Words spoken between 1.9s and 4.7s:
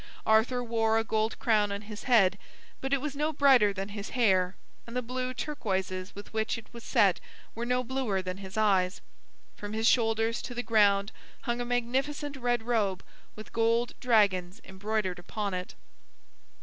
head, but it was no brighter than his hair,